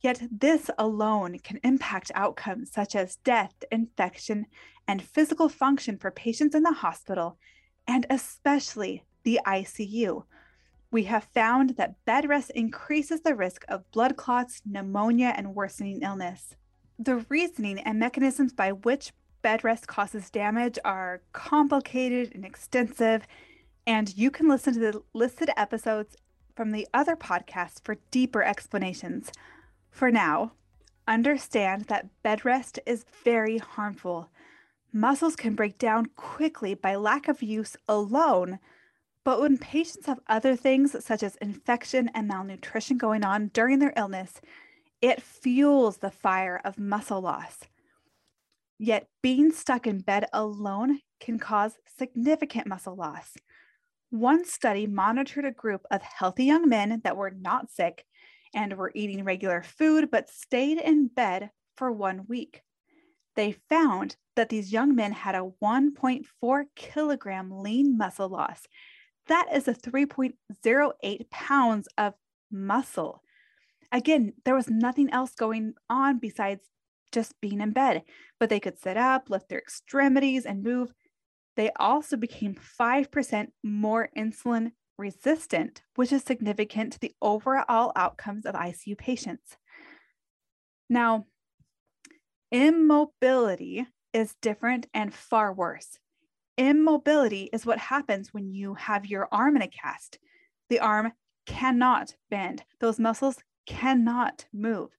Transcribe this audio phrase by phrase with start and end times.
[0.00, 4.46] Yet, this alone can impact outcomes such as death, infection,
[4.88, 7.38] and physical function for patients in the hospital,
[7.86, 10.24] and especially the ICU.
[10.90, 16.02] We have found that bed rest increases the risk of blood clots, pneumonia, and worsening
[16.02, 16.54] illness.
[16.98, 23.26] The reasoning and mechanisms by which bed rest causes damage are complicated and extensive,
[23.86, 26.16] and you can listen to the listed episodes
[26.54, 29.32] from the other podcasts for deeper explanations.
[29.90, 30.52] For now,
[31.08, 34.28] understand that bed rest is very harmful.
[34.92, 38.58] Muscles can break down quickly by lack of use alone,
[39.24, 43.94] but when patients have other things such as infection and malnutrition going on during their
[43.96, 44.40] illness,
[45.00, 47.60] it fuels the fire of muscle loss.
[48.78, 53.36] Yet being stuck in bed alone can cause significant muscle loss.
[54.10, 58.04] One study monitored a group of healthy young men that were not sick
[58.54, 62.62] and were eating regular food but stayed in bed for one week.
[63.34, 68.66] They found that these young men had a 1.4 kilogram lean muscle loss.
[69.28, 72.14] That is a 3.08 pounds of
[72.50, 73.22] muscle.
[73.90, 76.62] Again, there was nothing else going on besides
[77.12, 78.02] just being in bed,
[78.40, 80.92] but they could sit up, lift their extremities, and move.
[81.56, 88.54] They also became 5% more insulin resistant, which is significant to the overall outcomes of
[88.54, 89.56] ICU patients.
[90.88, 91.26] Now,
[92.52, 95.98] immobility is different and far worse.
[96.58, 100.18] Immobility is what happens when you have your arm in a cast.
[100.68, 101.12] The arm
[101.46, 104.90] cannot bend, those muscles cannot move.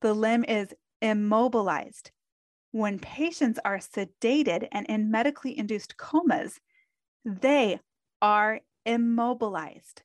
[0.00, 2.12] The limb is immobilized.
[2.70, 6.60] When patients are sedated and in medically induced comas,
[7.24, 7.80] they
[8.22, 10.02] are immobilized.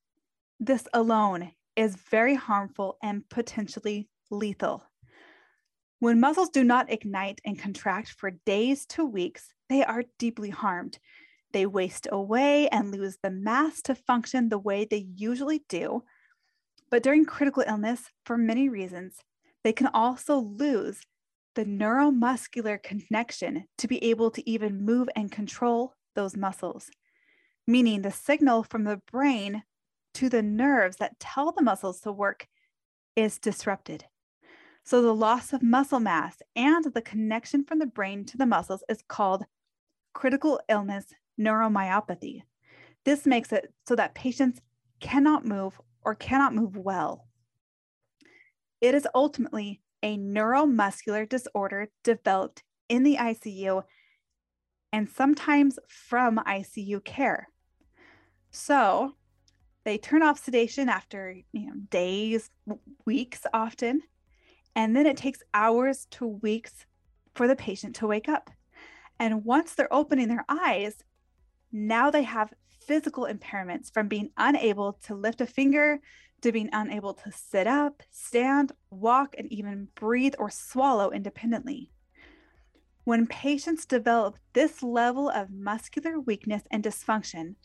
[0.60, 4.84] This alone is very harmful and potentially lethal.
[6.00, 11.00] When muscles do not ignite and contract for days to weeks, they are deeply harmed.
[11.54, 16.04] They waste away and lose the mass to function the way they usually do.
[16.92, 19.18] But during critical illness, for many reasons,
[19.64, 21.02] they can also lose
[21.56, 26.92] the neuromuscular connection to be able to even move and control those muscles,
[27.66, 29.64] meaning the signal from the brain
[30.14, 32.48] to the nerves that tell the muscles to work
[33.16, 34.06] is disrupted.
[34.88, 38.86] So, the loss of muscle mass and the connection from the brain to the muscles
[38.88, 39.44] is called
[40.14, 41.08] critical illness
[41.38, 42.44] neuromyopathy.
[43.04, 44.62] This makes it so that patients
[45.02, 47.28] cannot move or cannot move well.
[48.80, 53.84] It is ultimately a neuromuscular disorder developed in the ICU
[54.94, 57.50] and sometimes from ICU care.
[58.52, 59.16] So
[59.84, 62.50] they turn off sedation after you know, days,
[63.06, 64.04] weeks often,
[64.78, 66.86] and then it takes hours to weeks
[67.34, 68.52] for the patient to wake up.
[69.20, 71.04] And once they're opening their eyes,
[71.72, 76.00] now they have physical impairments from being unable to lift a finger
[76.42, 81.90] to being unable to sit up, stand, walk, and even breathe or swallow independently.
[83.04, 87.56] When patients develop this level of muscular weakness and dysfunction,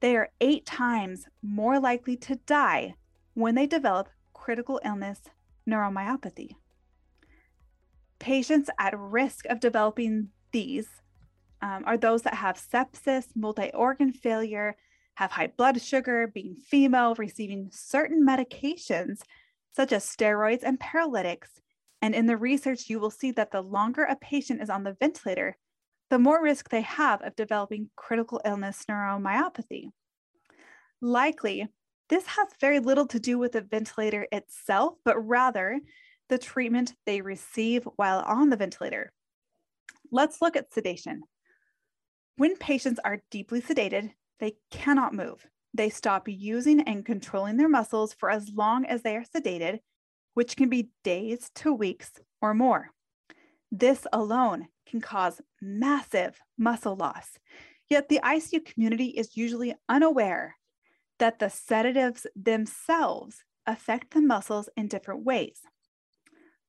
[0.00, 2.96] they are eight times more likely to die
[3.34, 5.20] when they develop critical illness
[5.68, 6.56] neuromyopathy.
[8.18, 10.88] Patients at risk of developing these
[11.62, 14.76] um, are those that have sepsis, multi organ failure,
[15.14, 19.20] have high blood sugar, being female, receiving certain medications
[19.74, 21.48] such as steroids and paralytics.
[22.02, 24.96] And in the research, you will see that the longer a patient is on the
[25.00, 25.56] ventilator,
[26.10, 29.90] the more risk they have of developing critical illness neuromyopathy.
[31.00, 31.68] Likely,
[32.08, 35.80] this has very little to do with the ventilator itself, but rather
[36.28, 39.12] the treatment they receive while on the ventilator.
[40.10, 41.22] Let's look at sedation.
[42.36, 45.46] When patients are deeply sedated, they cannot move.
[45.74, 49.80] They stop using and controlling their muscles for as long as they are sedated,
[50.34, 52.90] which can be days to weeks or more.
[53.72, 57.38] This alone can cause massive muscle loss.
[57.88, 60.56] Yet the ICU community is usually unaware
[61.18, 65.62] that the sedatives themselves affect the muscles in different ways.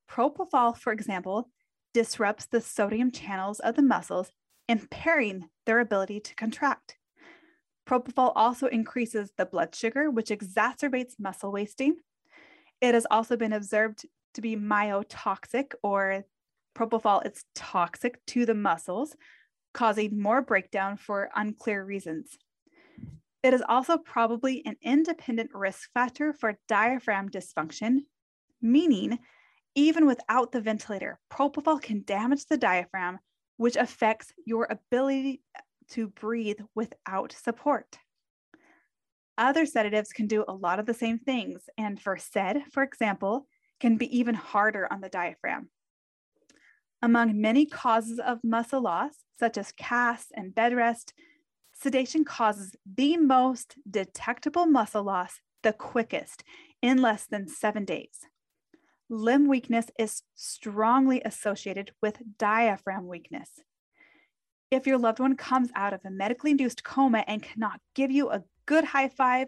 [0.09, 1.49] Propofol, for example,
[1.93, 4.31] disrupts the sodium channels of the muscles,
[4.67, 6.97] impairing their ability to contract.
[7.87, 11.95] Propofol also increases the blood sugar, which exacerbates muscle wasting.
[12.81, 16.25] It has also been observed to be myotoxic, or
[16.77, 19.15] propofol is toxic to the muscles,
[19.73, 22.37] causing more breakdown for unclear reasons.
[23.43, 27.99] It is also probably an independent risk factor for diaphragm dysfunction,
[28.61, 29.19] meaning
[29.75, 33.19] even without the ventilator, propofol can damage the diaphragm,
[33.57, 35.41] which affects your ability
[35.89, 37.99] to breathe without support.
[39.37, 43.47] Other sedatives can do a lot of the same things, and Versed, for example,
[43.79, 45.69] can be even harder on the diaphragm.
[47.03, 51.13] Among many causes of muscle loss, such as casts and bed rest,
[51.79, 56.43] sedation causes the most detectable muscle loss the quickest
[56.81, 58.25] in less than seven days.
[59.09, 63.61] Limb weakness is strongly associated with diaphragm weakness.
[64.69, 68.29] If your loved one comes out of a medically induced coma and cannot give you
[68.29, 69.47] a good high five,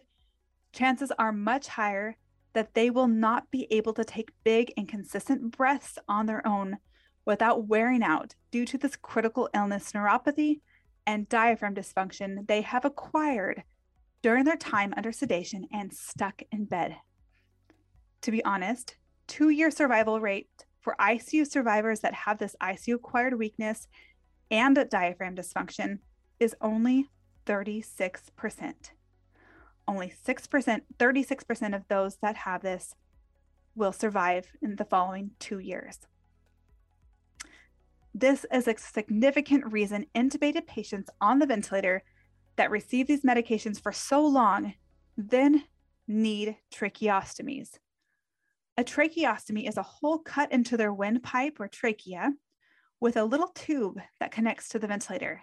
[0.72, 2.16] chances are much higher
[2.54, 6.78] that they will not be able to take big and consistent breaths on their own
[7.26, 10.62] without wearing out due to this critical illness neuropathy
[11.10, 13.64] and diaphragm dysfunction they have acquired
[14.22, 16.98] during their time under sedation and stuck in bed.
[18.22, 18.96] To be honest,
[19.26, 20.50] two year survival rate
[20.82, 23.88] for ICU survivors that have this ICU acquired weakness
[24.52, 25.98] and diaphragm dysfunction
[26.40, 27.10] is only
[27.48, 28.74] 36%.
[29.88, 32.94] Only 6%, 36% of those that have this
[33.74, 36.02] will survive in the following two years.
[38.14, 42.04] This is a significant reason intubated patients on the ventilator
[42.56, 44.74] that receive these medications for so long
[45.18, 45.64] then
[46.08, 47.78] need tracheostomies.
[48.78, 52.34] A tracheostomy is a hole cut into their windpipe or trachea
[53.00, 55.42] with a little tube that connects to the ventilator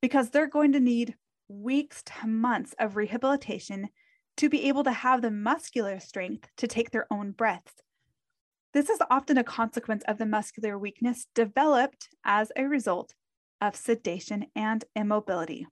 [0.00, 1.14] because they're going to need
[1.48, 3.88] weeks to months of rehabilitation
[4.38, 7.74] to be able to have the muscular strength to take their own breaths.
[8.74, 13.14] This is often a consequence of the muscular weakness developed as a result
[13.60, 15.66] of sedation and immobility.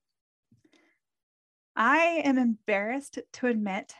[1.77, 3.93] I am embarrassed to admit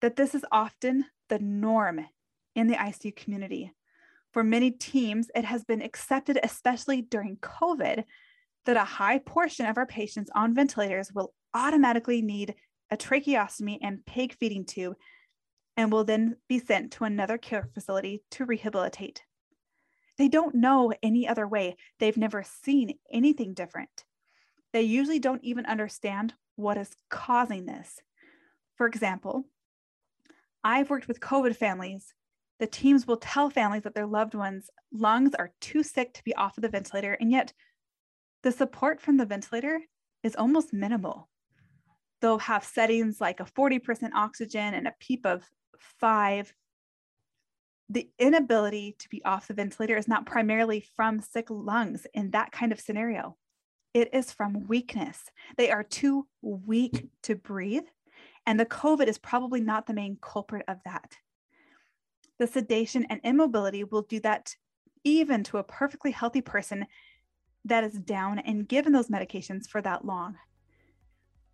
[0.00, 2.04] that this is often the norm
[2.56, 3.72] in the ICU community.
[4.32, 8.04] For many teams, it has been accepted, especially during COVID,
[8.66, 12.54] that a high portion of our patients on ventilators will automatically need
[12.90, 14.96] a tracheostomy and PEG feeding tube
[15.76, 19.22] and will then be sent to another care facility to rehabilitate.
[20.18, 21.76] They don't know any other way.
[21.98, 24.04] They've never seen anything different.
[24.72, 28.00] They usually don't even understand what is causing this.
[28.76, 29.44] For example,
[30.62, 32.14] I've worked with COVID families
[32.62, 36.32] the teams will tell families that their loved ones' lungs are too sick to be
[36.36, 37.52] off of the ventilator, and yet
[38.44, 39.80] the support from the ventilator
[40.22, 41.28] is almost minimal.
[42.20, 45.42] They'll have settings like a 40% oxygen and a PEEP of
[46.00, 46.52] five.
[47.88, 52.52] The inability to be off the ventilator is not primarily from sick lungs in that
[52.52, 53.36] kind of scenario.
[53.92, 55.18] It is from weakness.
[55.58, 57.86] They are too weak to breathe,
[58.46, 61.16] and the COVID is probably not the main culprit of that
[62.42, 64.56] the sedation and immobility will do that
[65.04, 66.86] even to a perfectly healthy person
[67.64, 70.36] that is down and given those medications for that long.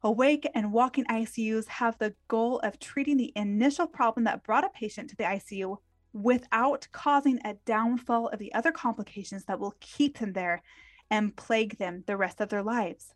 [0.03, 4.69] Awake and walking ICUs have the goal of treating the initial problem that brought a
[4.69, 5.79] patient to the ICU
[6.13, 10.63] without causing a downfall of the other complications that will keep them there
[11.11, 13.13] and plague them the rest of their lives.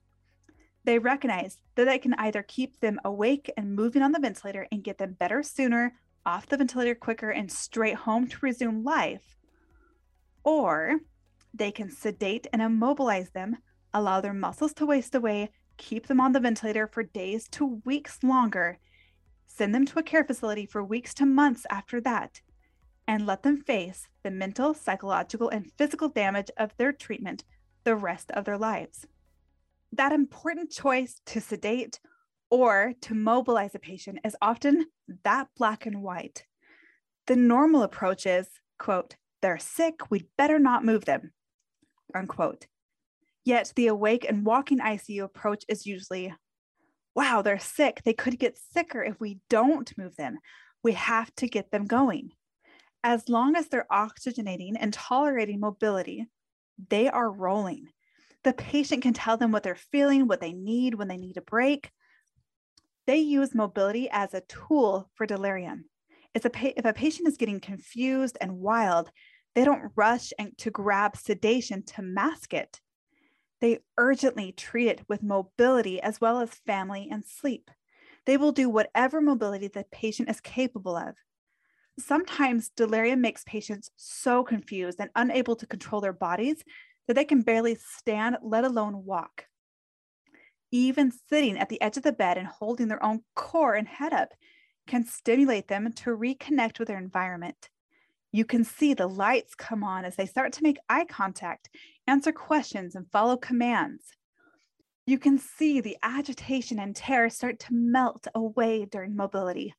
[0.84, 4.82] They recognize that they can either keep them awake and moving on the ventilator and
[4.82, 5.94] get them better sooner,
[6.26, 9.36] off the ventilator quicker, and straight home to resume life,
[10.42, 10.98] or
[11.54, 13.58] they can sedate and immobilize them,
[13.94, 15.50] allow their muscles to waste away,
[15.82, 18.78] keep them on the ventilator for days to weeks longer,
[19.46, 22.40] send them to a care facility for weeks to months after that,
[23.08, 27.44] and let them face the mental, psychological, and physical damage of their treatment
[27.82, 29.06] the rest of their lives.
[29.92, 31.98] That important choice to sedate
[32.48, 34.86] or to mobilize a patient is often
[35.24, 36.44] that black and white.
[37.26, 38.46] The normal approach is,
[38.78, 41.32] quote, they're sick, we'd better not move them,
[42.14, 42.66] unquote.
[43.44, 46.32] Yet the awake and walking ICU approach is usually,
[47.14, 48.02] wow, they're sick.
[48.04, 50.38] They could get sicker if we don't move them.
[50.82, 52.30] We have to get them going.
[53.04, 56.26] As long as they're oxygenating and tolerating mobility,
[56.88, 57.88] they are rolling.
[58.44, 61.42] The patient can tell them what they're feeling, what they need when they need a
[61.42, 61.90] break.
[63.06, 65.86] They use mobility as a tool for delirium.
[66.34, 69.10] If a, pa- if a patient is getting confused and wild,
[69.54, 72.80] they don't rush and to grab sedation to mask it.
[73.62, 77.70] They urgently treat it with mobility as well as family and sleep.
[78.26, 81.14] They will do whatever mobility the patient is capable of.
[81.96, 86.64] Sometimes delirium makes patients so confused and unable to control their bodies
[87.06, 89.46] that they can barely stand, let alone walk.
[90.72, 94.12] Even sitting at the edge of the bed and holding their own core and head
[94.12, 94.30] up
[94.88, 97.68] can stimulate them to reconnect with their environment.
[98.32, 101.68] You can see the lights come on as they start to make eye contact,
[102.06, 104.04] answer questions, and follow commands.
[105.06, 109.74] You can see the agitation and terror start to melt away during mobility.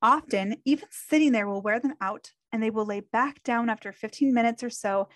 [0.00, 3.92] Often, even sitting there will wear them out and they will lay back down after
[3.92, 5.08] 15 minutes or so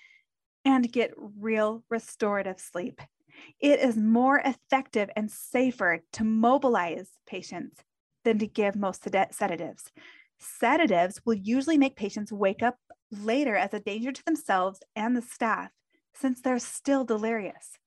[0.65, 3.01] and get real restorative sleep.
[3.61, 7.81] It is more effective and safer to mobilize patients
[8.25, 9.91] than to give most sedatives.
[10.39, 12.77] Sedatives will usually make patients wake up
[13.11, 15.71] later as a danger to themselves and the staff
[16.15, 17.79] since they're still delirious.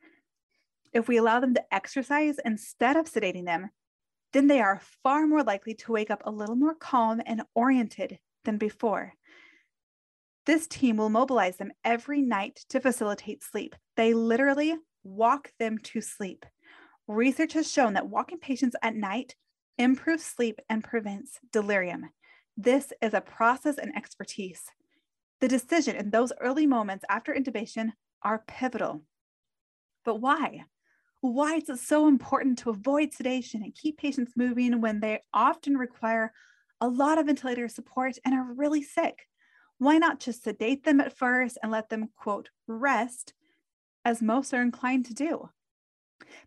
[0.94, 3.70] If we allow them to exercise instead of sedating them,
[4.34, 8.20] then they are far more likely to wake up a little more calm and oriented
[8.46, 9.14] than before.
[10.46, 13.76] This team will mobilize them every night to facilitate sleep.
[13.96, 16.46] They literally walk them to sleep.
[17.08, 19.36] Research has shown that walking patients at night
[19.78, 22.10] improves sleep and prevents delirium.
[22.60, 24.64] This is a process and expertise.
[25.42, 27.92] The decision in those early moments after intubation
[28.24, 29.04] are pivotal.
[30.04, 30.64] But why?
[31.22, 35.78] Why is it so important to avoid sedation and keep patients moving when they often
[35.78, 36.34] require
[36.82, 39.28] a lot of ventilator support and are really sick?
[39.78, 43.34] Why not just sedate them at first and let them, quote, rest,
[44.04, 45.50] as most are inclined to do?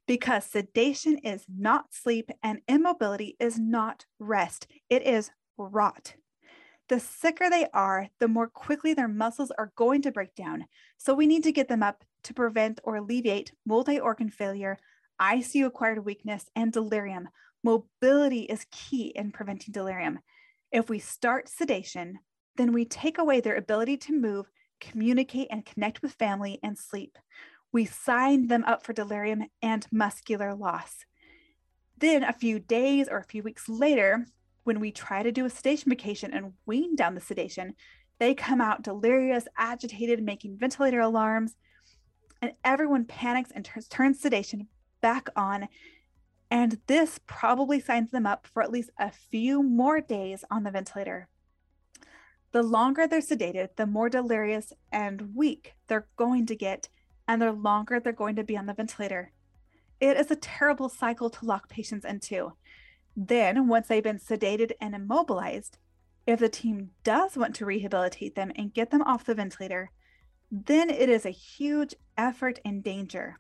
[0.09, 5.31] Because sedation is not sleep and immobility is not rest, it is
[5.67, 6.14] rot.
[6.88, 10.67] The sicker they are, the more quickly their muscles are going to break down.
[10.97, 14.76] So we need to get them up to prevent or alleviate multi organ failure,
[15.21, 17.29] ICU acquired weakness, and delirium.
[17.62, 20.19] Mobility is key in preventing delirium.
[20.73, 22.19] If we start sedation,
[22.57, 24.50] then we take away their ability to move,
[24.81, 27.19] communicate, and connect with family and sleep.
[27.73, 31.05] We sign them up for delirium and muscular loss.
[31.99, 34.26] Then, a few days or a few weeks later,
[34.64, 37.75] when we try to do a sedation vacation and wean down the sedation,
[38.19, 41.57] they come out delirious, agitated, making ventilator alarms,
[42.43, 44.69] and everyone panics and turns, turns sedation
[45.00, 45.69] back on.
[46.50, 50.71] And this probably signs them up for at least a few more days on the
[50.71, 51.29] ventilator.
[52.52, 56.88] The longer they're sedated, the more delirious and weak they're going to get,
[57.29, 59.33] and the longer they're going to be on the ventilator.
[60.00, 62.55] It is a terrible cycle to lock patients into.
[63.23, 65.77] Then, once they've been sedated and immobilized,
[66.27, 69.91] if the team does want to rehabilitate them and get them off the ventilator,
[70.50, 73.39] then it is a huge effort and danger.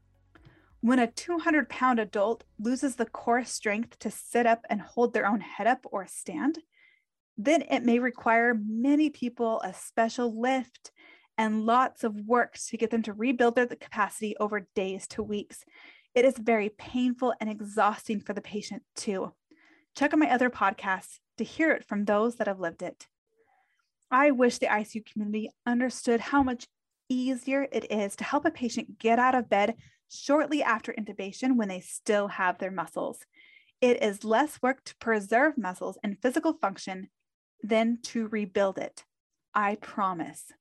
[0.82, 5.26] When a 200 pound adult loses the core strength to sit up and hold their
[5.26, 6.58] own head up or stand,
[7.38, 10.90] then it may require many people a special lift
[11.38, 15.64] and lots of work to get them to rebuild their capacity over days to weeks.
[16.14, 19.32] It is very painful and exhausting for the patient, too.
[19.96, 23.06] Check out my other podcasts to hear it from those that have lived it.
[24.10, 26.66] I wish the ICU community understood how much
[27.08, 29.76] easier it is to help a patient get out of bed
[30.08, 33.20] shortly after intubation when they still have their muscles.
[33.80, 37.08] It is less work to preserve muscles and physical function
[37.62, 39.04] than to rebuild it.
[39.54, 40.52] I promise.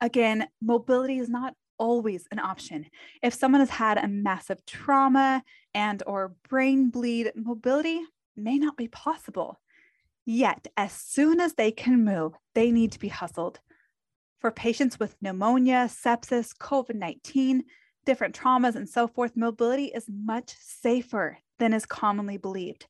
[0.00, 2.86] Again, mobility is not always an option.
[3.22, 5.42] If someone has had a massive trauma
[5.74, 8.00] and or brain bleed, mobility
[8.36, 9.60] may not be possible.
[10.24, 13.60] Yet, as soon as they can move, they need to be hustled.
[14.38, 17.64] For patients with pneumonia, sepsis, COVID 19,
[18.04, 22.86] different traumas, and so forth, mobility is much safer than is commonly believed.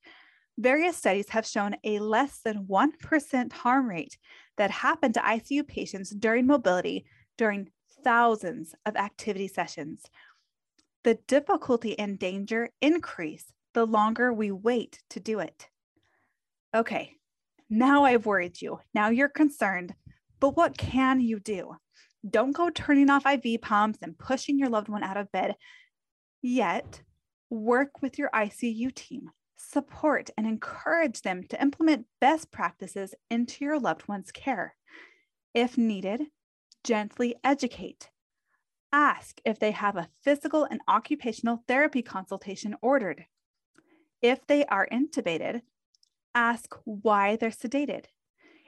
[0.59, 4.19] Various studies have shown a less than 1% harm rate
[4.57, 7.07] that happened to ICU patients during mobility
[7.39, 7.71] during
[8.05, 10.05] thousands of activity sessions.
[11.05, 15.69] The difficulty and danger increase the longer we wait to do it.
[16.75, 17.17] Okay,
[17.69, 18.81] now I've worried you.
[18.95, 19.95] Now you're concerned,
[20.41, 21.77] but what can you do?
[22.29, 25.57] Don't go turning off IV pumps and pushing your loved one out of bed.
[26.41, 27.03] Yet,
[27.51, 29.31] work with your ICU team.
[29.57, 34.75] Support and encourage them to implement best practices into your loved one's care.
[35.55, 36.23] If needed,
[36.85, 38.09] gently educate.
[38.93, 43.25] Ask if they have a physical and occupational therapy consultation ordered.
[44.23, 45.63] If they are intubated,
[46.35, 48.05] ask why they're sedated.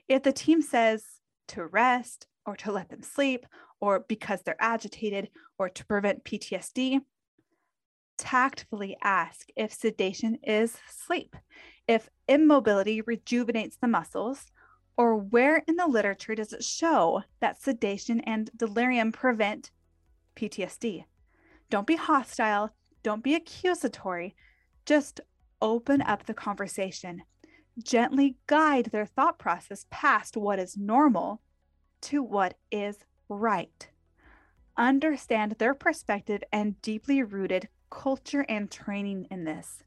[0.08, 1.04] If the team says
[1.48, 3.46] to rest or to let them sleep
[3.80, 7.00] or because they're agitated or to prevent PTSD,
[8.18, 11.36] tactfully ask if sedation is sleep,
[11.86, 14.46] if immobility rejuvenates the muscles,
[14.96, 19.70] or where in the literature does it show that sedation and delirium prevent
[20.36, 21.04] PTSD?
[21.70, 22.70] Don't be hostile,
[23.02, 24.36] don't be accusatory,
[24.86, 25.20] just
[25.64, 27.22] open up the conversation.
[27.82, 31.40] Gently guide their thought process past what is normal
[32.02, 32.98] to what is
[33.30, 33.88] right.
[34.76, 39.82] Understand their perspective and deeply rooted culture and training in this.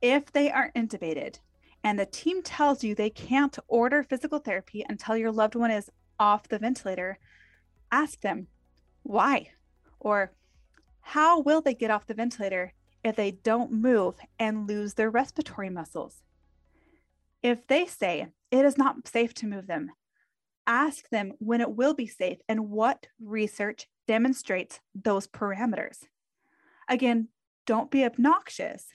[0.00, 1.40] If they are intubated,
[1.84, 5.90] and the team tells you they can't order physical therapy until your loved one is
[6.18, 7.18] off the ventilator,
[7.92, 8.46] ask them
[9.02, 9.50] why
[10.00, 10.32] or
[11.00, 12.72] how will they get off the ventilator
[13.08, 16.22] if they don't move and lose their respiratory muscles?
[17.42, 19.90] If they say it is not safe to move them,
[20.66, 25.98] ask them when it will be safe and what research demonstrates those parameters.
[26.88, 27.28] Again,
[27.66, 28.86] don't be obnoxious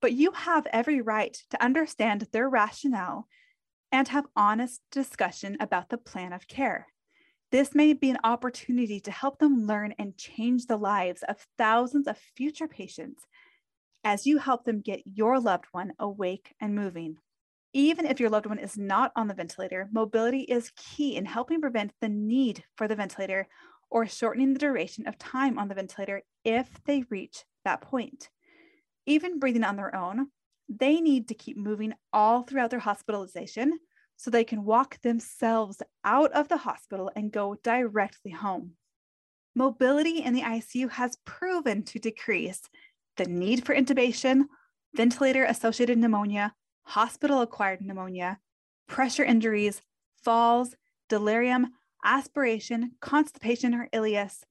[0.00, 3.26] but you have every right to understand their rationale
[3.90, 6.88] and have honest discussion about the plan of care.
[7.50, 12.06] This may be an opportunity to help them learn and change the lives of thousands
[12.06, 13.24] of future patients
[14.08, 17.16] as you help them get your loved one awake and moving.
[17.72, 21.60] Even if your loved one is not on the ventilator, mobility is key in helping
[21.60, 23.46] prevent the need for the ventilator
[23.90, 28.30] or shortening the duration of time on the ventilator if they reach that point
[29.08, 30.28] even breathing on their own,
[30.68, 33.78] they need to keep moving all throughout their hospitalization
[34.16, 38.72] so they can walk themselves out of the hospital and go directly home.
[39.54, 42.60] Mobility in the ICU has proven to decrease
[43.18, 44.44] the need for intubation,
[44.94, 46.54] ventilator associated pneumonia,
[46.84, 48.38] hospital acquired pneumonia,
[48.86, 49.82] pressure injuries,
[50.22, 50.74] falls,
[51.08, 51.66] delirium,
[52.04, 54.44] aspiration, constipation or ileus,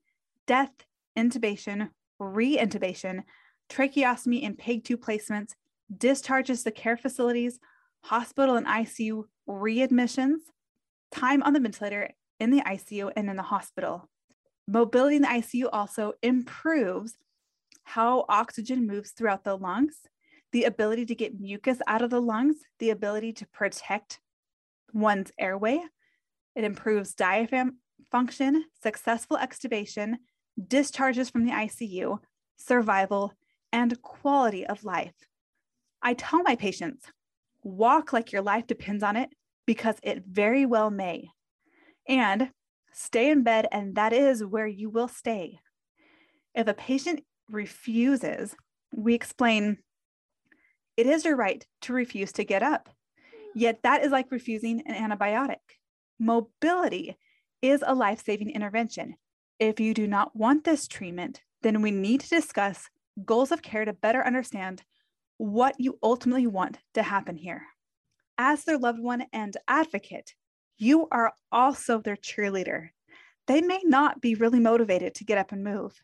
[0.45, 0.71] death,
[1.17, 3.23] intubation, re intubation,
[3.69, 5.55] tracheostomy and PEG tube placements,
[5.95, 7.59] discharges to care facilities,
[8.01, 10.37] hospital and ICU readmissions,
[11.11, 14.09] time on the ventilator in the ICU and in the hospital.
[14.67, 17.17] Mobility in the ICU also improves
[17.87, 19.95] how oxygen moves throughout the lungs,
[20.51, 24.19] the ability to get mucus out of the lungs, the ability to protect
[24.93, 25.81] one's airway.
[26.53, 27.77] It improves diaphragm
[28.11, 30.15] function, successful extubation,
[30.67, 32.19] discharges from the ICU,
[32.57, 33.31] survival,
[33.71, 35.15] and quality of life.
[36.01, 37.05] I tell my patients,
[37.63, 39.29] walk like your life depends on it
[39.65, 41.29] because it very well may.
[42.05, 42.51] And
[42.91, 45.59] stay in bed, and that is where you will stay.
[46.53, 48.55] If a patient refuses,
[48.93, 49.77] we explain
[50.95, 52.89] it is your right to refuse to get up.
[53.53, 55.57] Yet that is like refusing an antibiotic.
[56.19, 57.17] Mobility
[57.61, 59.15] is a life saving intervention.
[59.59, 62.89] If you do not want this treatment, then we need to discuss
[63.25, 64.83] goals of care to better understand
[65.37, 67.63] what you ultimately want to happen here.
[68.37, 70.33] As their loved one and advocate,
[70.77, 72.89] you are also their cheerleader.
[73.47, 75.99] They may not be really motivated to get up and move.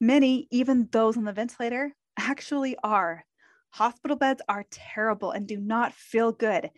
[0.00, 3.24] Many, even those on the ventilator, actually are.
[3.70, 6.70] Hospital beds are terrible and do not feel good.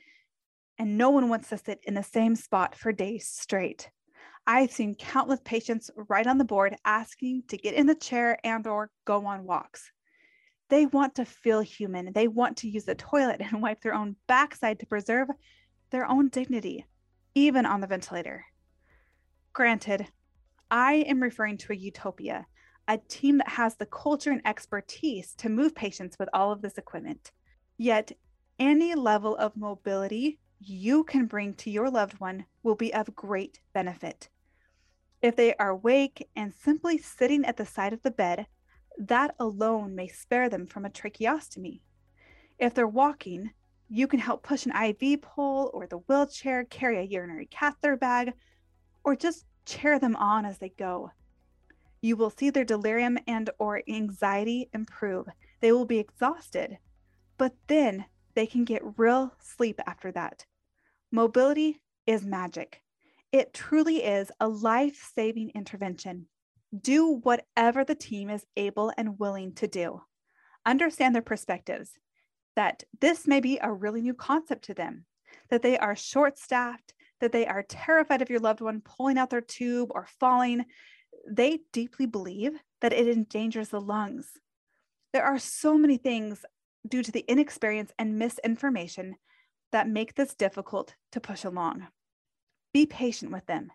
[0.78, 3.90] And no one wants to sit in the same spot for days straight.
[4.46, 8.66] I've seen countless patients write on the board asking to get in the chair and
[8.66, 9.92] or go on walks.
[10.70, 12.12] They want to feel human.
[12.12, 15.28] They want to use the toilet and wipe their own backside to preserve
[15.90, 16.86] their own dignity,
[17.34, 18.44] even on the ventilator.
[19.52, 20.06] Granted,
[20.70, 22.46] I am referring to a utopia,
[22.88, 26.78] a team that has the culture and expertise to move patients with all of this
[26.78, 27.30] equipment.
[27.76, 28.12] Yet,
[28.58, 33.60] any level of mobility you can bring to your loved one will be of great
[33.74, 34.28] benefit.
[35.20, 38.46] If they are awake and simply sitting at the side of the bed,
[38.98, 41.80] that alone may spare them from a tracheostomy.
[42.58, 43.50] If they're walking,
[43.88, 48.32] you can help push an IV pole or the wheelchair, carry a urinary catheter bag,
[49.04, 51.10] or just cheer them on as they go.
[52.00, 55.26] You will see their delirium and or anxiety improve.
[55.60, 56.78] They will be exhausted,
[57.36, 60.44] but then they can get real sleep after that.
[61.10, 62.82] Mobility is magic.
[63.32, 66.26] It truly is a life saving intervention.
[66.78, 70.02] Do whatever the team is able and willing to do.
[70.64, 71.92] Understand their perspectives,
[72.56, 75.04] that this may be a really new concept to them,
[75.50, 79.30] that they are short staffed, that they are terrified of your loved one pulling out
[79.30, 80.64] their tube or falling.
[81.30, 84.32] They deeply believe that it endangers the lungs.
[85.12, 86.44] There are so many things
[86.88, 89.16] due to the inexperience and misinformation
[89.72, 91.86] that make this difficult to push along.
[92.72, 93.70] Be patient with them,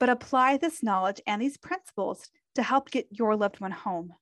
[0.00, 4.14] but apply this knowledge and these principles to help get your loved one home.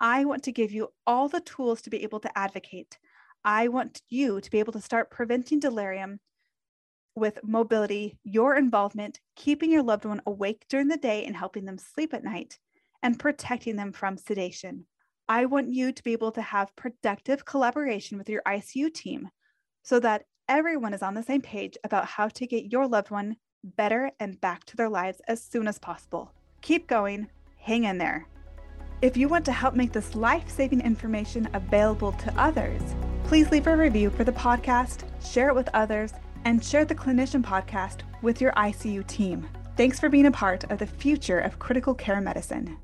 [0.00, 2.98] I want to give you all the tools to be able to advocate.
[3.44, 6.20] I want you to be able to start preventing delirium
[7.14, 11.78] with mobility, your involvement, keeping your loved one awake during the day and helping them
[11.78, 12.58] sleep at night,
[13.02, 14.86] and protecting them from sedation.
[15.28, 19.30] I want you to be able to have productive collaboration with your ICU team
[19.82, 23.36] so that everyone is on the same page about how to get your loved one
[23.62, 26.32] better and back to their lives as soon as possible.
[26.62, 28.26] Keep going, hang in there.
[29.02, 32.82] If you want to help make this life saving information available to others,
[33.24, 36.12] please leave a review for the podcast, share it with others,
[36.44, 39.48] and share the Clinician Podcast with your ICU team.
[39.76, 42.76] Thanks for being a part of the future of critical care medicine.